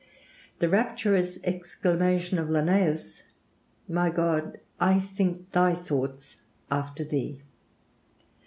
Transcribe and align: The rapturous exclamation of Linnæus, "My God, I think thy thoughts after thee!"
The 0.57 0.67
rapturous 0.67 1.37
exclamation 1.43 2.39
of 2.39 2.47
Linnæus, 2.49 3.21
"My 3.87 4.09
God, 4.09 4.57
I 4.79 4.97
think 4.99 5.51
thy 5.51 5.75
thoughts 5.75 6.41
after 6.71 7.03
thee!" 7.03 7.43